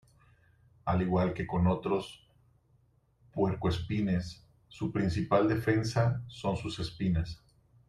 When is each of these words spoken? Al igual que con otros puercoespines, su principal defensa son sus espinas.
Al 0.85 1.03
igual 1.03 1.31
que 1.35 1.45
con 1.45 1.67
otros 1.67 2.27
puercoespines, 3.35 4.43
su 4.67 4.91
principal 4.91 5.47
defensa 5.47 6.23
son 6.25 6.57
sus 6.57 6.79
espinas. 6.79 7.39